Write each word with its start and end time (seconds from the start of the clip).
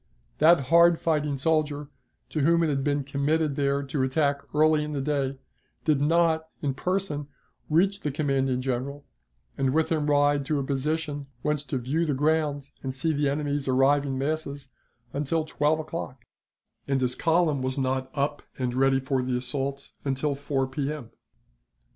That 0.39 0.61
hard 0.71 0.99
fighting 0.99 1.37
soldier, 1.37 1.89
to 2.29 2.39
whom 2.41 2.63
it 2.63 2.69
had 2.69 2.83
been 2.83 3.03
committed 3.03 3.55
there 3.55 3.83
to 3.83 4.01
attack 4.01 4.41
early 4.51 4.83
in 4.83 4.93
the 4.93 4.99
day, 4.99 5.37
did 5.85 6.01
not, 6.01 6.49
in 6.59 6.73
person, 6.73 7.27
reach 7.69 7.99
the 7.99 8.09
commanding 8.09 8.61
General, 8.61 9.05
and 9.59 9.75
with 9.75 9.89
him 9.89 10.09
ride 10.09 10.43
to 10.47 10.57
a 10.57 10.63
position 10.63 11.27
whence 11.43 11.63
to 11.65 11.77
view 11.77 12.03
the 12.03 12.15
ground 12.15 12.71
and 12.81 12.95
see 12.95 13.13
the 13.13 13.29
enemy's 13.29 13.67
arriving 13.67 14.17
masses, 14.17 14.69
until 15.13 15.45
twelve 15.45 15.77
o'clock; 15.79 16.25
and 16.87 16.99
his 16.99 17.13
column 17.13 17.61
was 17.61 17.77
not 17.77 18.09
up 18.15 18.41
and 18.57 18.73
ready 18.73 18.99
for 18.99 19.21
the 19.21 19.37
assault 19.37 19.91
until 20.03 20.33
4 20.33 20.65
P.M. 20.65 21.11